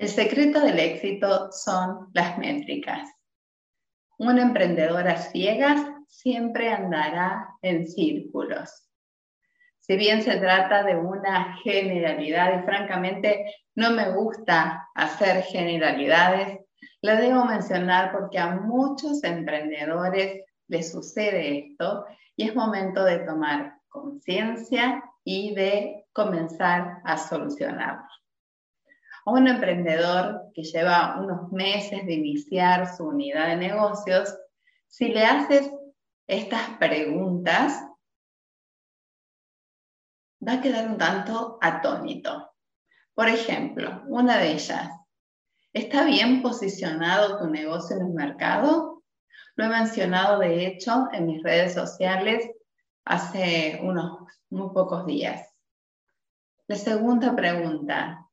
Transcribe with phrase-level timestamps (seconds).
[0.00, 3.06] El secreto del éxito son las métricas.
[4.16, 8.88] Una emprendedora ciegas siempre andará en círculos.
[9.78, 16.60] Si bien se trata de una generalidad y francamente no me gusta hacer generalidades,
[17.02, 23.74] la debo mencionar porque a muchos emprendedores les sucede esto y es momento de tomar
[23.90, 28.19] conciencia y de comenzar a solucionarlo
[29.24, 34.36] a un emprendedor que lleva unos meses de iniciar su unidad de negocios,
[34.86, 35.70] si le haces
[36.26, 37.84] estas preguntas,
[40.46, 42.50] va a quedar un tanto atónito.
[43.14, 44.88] Por ejemplo, una de ellas,
[45.72, 49.02] ¿está bien posicionado tu negocio en el mercado?
[49.56, 52.48] Lo he mencionado, de hecho, en mis redes sociales
[53.04, 55.46] hace unos muy pocos días.
[56.66, 58.29] La segunda pregunta,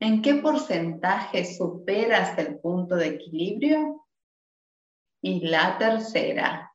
[0.00, 4.06] ¿En qué porcentaje superas el punto de equilibrio?
[5.20, 6.72] Y la tercera,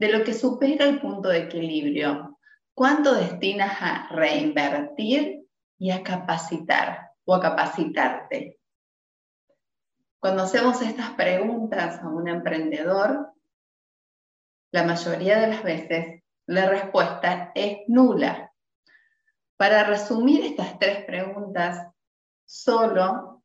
[0.00, 2.38] de lo que supera el punto de equilibrio,
[2.74, 5.46] ¿cuánto destinas a reinvertir
[5.78, 8.58] y a capacitar o a capacitarte?
[10.18, 13.32] Cuando hacemos estas preguntas a un emprendedor,
[14.72, 18.52] la mayoría de las veces la respuesta es nula.
[19.56, 21.91] Para resumir estas tres preguntas,
[22.52, 23.42] solo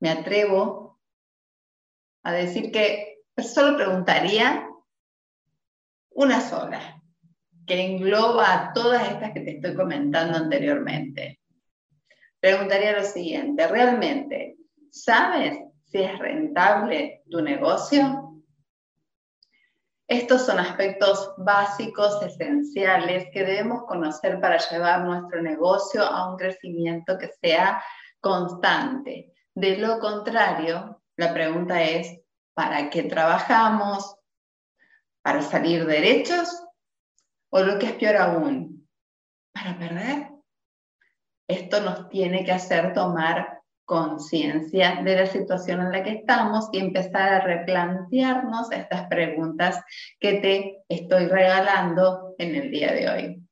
[0.00, 0.98] me atrevo
[2.22, 4.66] a decir que solo preguntaría
[6.12, 7.02] una sola,
[7.66, 11.40] que engloba a todas estas que te estoy comentando anteriormente.
[12.40, 14.56] Preguntaría lo siguiente, ¿realmente
[14.90, 18.27] sabes si es rentable tu negocio?
[20.08, 27.18] Estos son aspectos básicos, esenciales, que debemos conocer para llevar nuestro negocio a un crecimiento
[27.18, 27.84] que sea
[28.18, 29.34] constante.
[29.54, 32.22] De lo contrario, la pregunta es,
[32.54, 34.16] ¿para qué trabajamos?
[35.22, 36.48] ¿Para salir derechos?
[37.50, 38.88] ¿O lo que es peor aún,
[39.52, 40.30] para perder?
[41.46, 43.57] Esto nos tiene que hacer tomar
[43.88, 49.82] conciencia de la situación en la que estamos y empezar a replantearnos estas preguntas
[50.20, 53.42] que te estoy regalando en el día de hoy.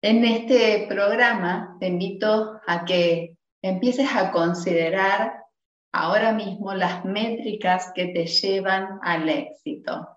[0.00, 5.44] En este programa te invito a que empieces a considerar
[5.92, 10.08] ahora mismo las métricas que te llevan al éxito.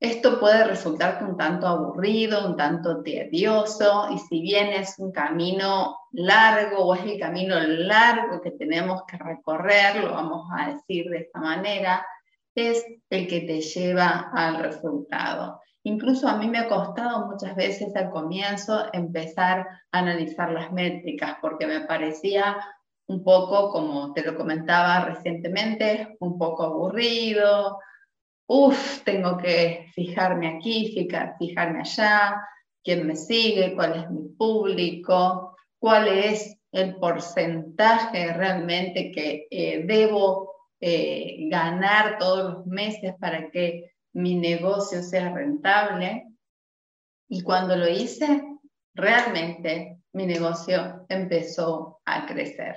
[0.00, 5.98] Esto puede resultarte un tanto aburrido, un tanto tedioso, y si bien es un camino
[6.12, 11.18] largo o es el camino largo que tenemos que recorrer, lo vamos a decir de
[11.18, 12.06] esta manera,
[12.54, 15.60] es el que te lleva al resultado.
[15.82, 21.38] Incluso a mí me ha costado muchas veces al comienzo empezar a analizar las métricas
[21.40, 22.56] porque me parecía
[23.06, 27.78] un poco, como te lo comentaba recientemente, un poco aburrido.
[28.50, 30.94] Uf, tengo que fijarme aquí,
[31.38, 32.42] fijarme allá,
[32.82, 40.50] quién me sigue, cuál es mi público, cuál es el porcentaje realmente que eh, debo
[40.80, 46.24] eh, ganar todos los meses para que mi negocio sea rentable.
[47.28, 48.44] Y cuando lo hice,
[48.94, 52.76] realmente mi negocio empezó a crecer.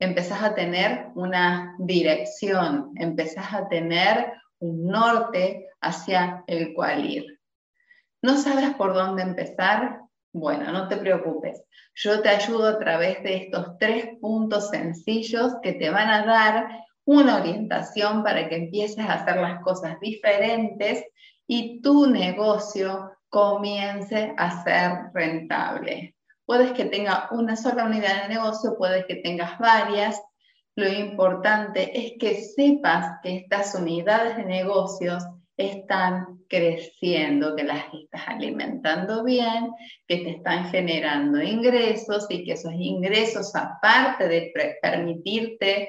[0.00, 7.40] Empezás a tener una dirección, empezás a tener un norte hacia el cual ir.
[8.22, 10.00] ¿No sabes por dónde empezar?
[10.32, 11.62] Bueno, no te preocupes.
[11.94, 16.84] Yo te ayudo a través de estos tres puntos sencillos que te van a dar
[17.04, 21.04] una orientación para que empieces a hacer las cosas diferentes
[21.46, 26.16] y tu negocio comience a ser rentable.
[26.46, 30.20] Puedes que tenga una sola unidad de negocio, puedes que tengas varias.
[30.76, 35.22] Lo importante es que sepas que estas unidades de negocios
[35.56, 39.70] están creciendo, que las estás alimentando bien,
[40.08, 45.88] que te están generando ingresos y que esos ingresos, aparte de permitirte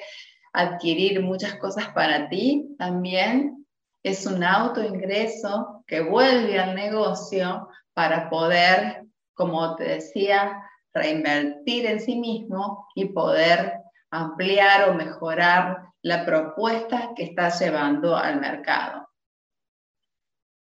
[0.53, 3.65] adquirir muchas cosas para ti también.
[4.03, 9.03] Es un autoingreso que vuelve al negocio para poder,
[9.33, 10.61] como te decía,
[10.93, 13.84] reinvertir en sí mismo y poder
[14.19, 19.09] ampliar o mejorar la propuesta que está llevando al mercado.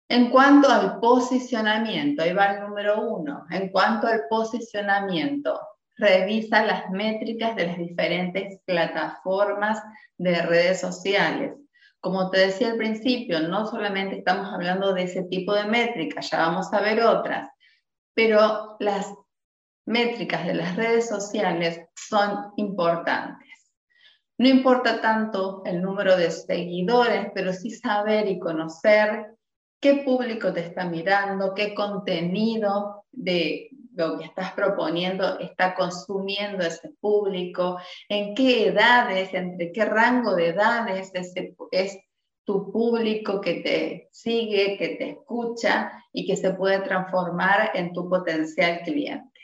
[0.08, 5.60] En cuanto al posicionamiento, ahí va el número uno, en cuanto al posicionamiento,
[5.98, 9.82] revisa las métricas de las diferentes plataformas
[10.18, 11.56] de redes sociales.
[12.00, 16.38] Como te decía al principio, no solamente estamos hablando de ese tipo de métricas, ya
[16.38, 17.50] vamos a ver otras,
[18.14, 19.12] pero las
[19.86, 23.48] métricas de las redes sociales son importantes.
[24.38, 29.28] No importa tanto el número de seguidores, pero sí saber y conocer
[29.80, 36.90] qué público te está mirando, qué contenido de lo que estás proponiendo está consumiendo ese
[37.00, 37.78] público,
[38.10, 41.12] en qué edades, entre qué rango de edades
[41.72, 41.98] es
[42.44, 48.08] tu público que te sigue, que te escucha y que se puede transformar en tu
[48.10, 49.35] potencial cliente.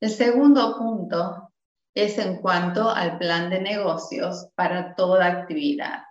[0.00, 1.52] El segundo punto
[1.94, 6.02] es en cuanto al plan de negocios para toda actividad.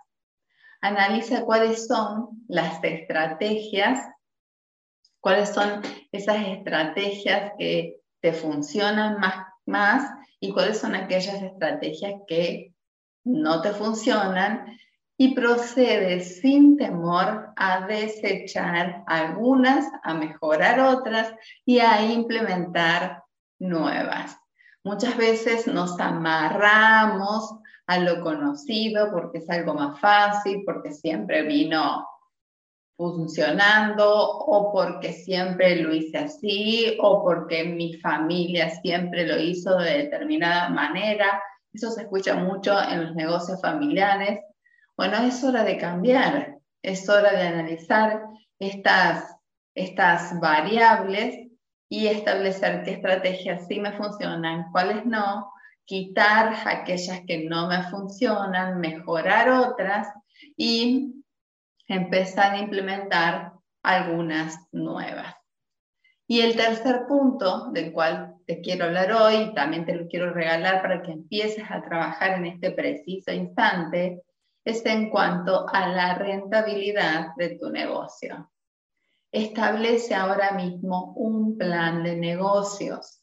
[0.80, 4.08] Analiza cuáles son las estrategias,
[5.20, 9.18] cuáles son esas estrategias que te funcionan
[9.66, 10.10] más,
[10.40, 12.74] y cuáles son aquellas estrategias que
[13.24, 14.78] no te funcionan
[15.18, 21.32] y procede sin temor a desechar algunas, a mejorar otras
[21.64, 23.22] y a implementar
[23.58, 24.36] nuevas.
[24.84, 27.56] Muchas veces nos amarramos
[27.86, 32.06] a lo conocido porque es algo más fácil, porque siempre vino
[32.96, 40.04] funcionando o porque siempre lo hice así o porque mi familia siempre lo hizo de
[40.04, 41.42] determinada manera.
[41.72, 44.40] Eso se escucha mucho en los negocios familiares.
[44.96, 48.22] Bueno, es hora de cambiar, es hora de analizar
[48.58, 49.36] estas,
[49.74, 51.45] estas variables
[51.88, 55.52] y establecer qué estrategias sí me funcionan, cuáles no,
[55.84, 60.08] quitar aquellas que no me funcionan, mejorar otras
[60.56, 61.22] y
[61.86, 63.52] empezar a implementar
[63.82, 65.34] algunas nuevas.
[66.26, 70.82] Y el tercer punto del cual te quiero hablar hoy, también te lo quiero regalar
[70.82, 74.22] para que empieces a trabajar en este preciso instante,
[74.64, 78.50] es en cuanto a la rentabilidad de tu negocio
[79.32, 83.20] establece ahora mismo un plan de negocios.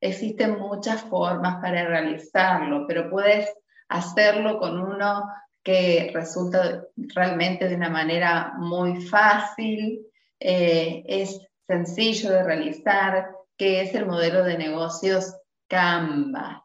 [0.00, 3.48] Existen muchas formas para realizarlo, pero puedes
[3.88, 5.28] hacerlo con uno
[5.62, 10.06] que resulta realmente de una manera muy fácil,
[10.38, 15.34] eh, es sencillo de realizar, que es el modelo de negocios
[15.68, 16.64] Canva.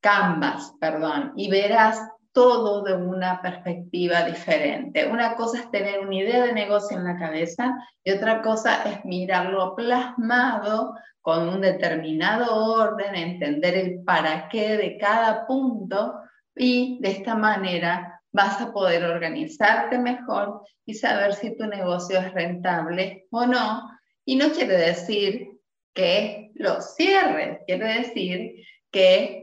[0.00, 2.00] Canvas, perdón, y verás
[2.32, 5.06] todo de una perspectiva diferente.
[5.06, 9.04] Una cosa es tener una idea de negocio en la cabeza y otra cosa es
[9.04, 16.14] mirarlo plasmado con un determinado orden, entender el para qué de cada punto
[16.56, 22.32] y de esta manera vas a poder organizarte mejor y saber si tu negocio es
[22.32, 23.88] rentable o no.
[24.24, 25.60] Y no quiere decir
[25.94, 29.41] que lo cierres, quiere decir que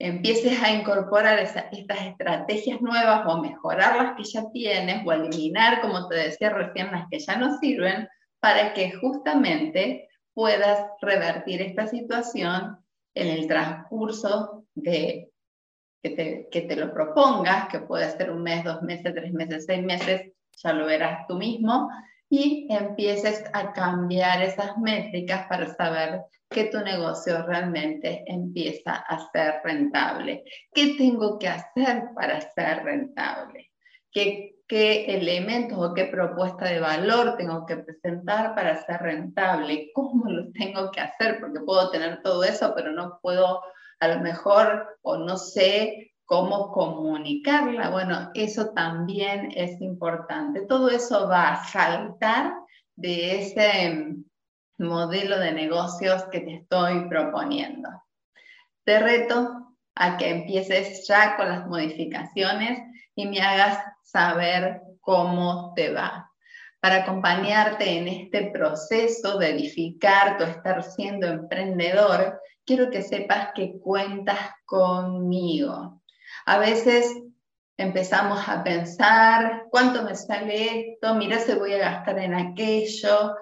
[0.00, 6.08] empieces a incorporar estas estrategias nuevas o mejorar las que ya tienes o eliminar, como
[6.08, 8.08] te decía recién, las que ya no sirven,
[8.40, 12.78] para que justamente puedas revertir esta situación
[13.14, 15.30] en el transcurso de
[16.02, 19.66] que te, que te lo propongas, que puede ser un mes, dos meses, tres meses,
[19.66, 21.90] seis meses, ya lo verás tú mismo,
[22.30, 29.60] y empieces a cambiar esas métricas para saber que tu negocio realmente empieza a ser
[29.64, 30.44] rentable.
[30.72, 33.72] ¿Qué tengo que hacer para ser rentable?
[34.12, 39.90] ¿Qué, qué elementos o qué propuesta de valor tengo que presentar para ser rentable?
[39.92, 41.40] ¿Cómo lo tengo que hacer?
[41.40, 43.60] Porque puedo tener todo eso, pero no puedo
[43.98, 47.90] a lo mejor o no sé cómo comunicarla.
[47.90, 50.60] Bueno, eso también es importante.
[50.60, 52.54] Todo eso va a saltar
[52.94, 54.14] de ese
[54.78, 57.88] modelo de negocios que te estoy proponiendo.
[58.84, 62.78] Te reto a que empieces ya con las modificaciones
[63.16, 66.30] y me hagas saber cómo te va.
[66.78, 73.80] Para acompañarte en este proceso de edificar tu estar siendo emprendedor, quiero que sepas que
[73.80, 75.99] cuentas conmigo.
[76.46, 77.14] A veces
[77.76, 81.14] empezamos a pensar, ¿cuánto me sale esto?
[81.14, 83.34] Mira si voy a gastar en aquello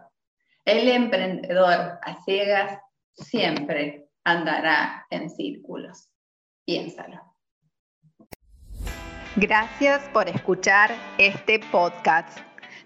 [0.64, 2.80] El emprendedor a ciegas
[3.14, 6.10] siempre andará en círculos.
[6.66, 7.20] Piénsalo.
[9.36, 12.40] Gracias por escuchar este podcast.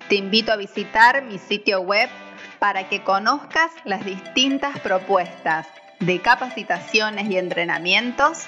[0.10, 2.10] Te invito a visitar mi sitio web
[2.58, 5.68] para que conozcas las distintas propuestas
[6.00, 8.48] de capacitaciones y entrenamientos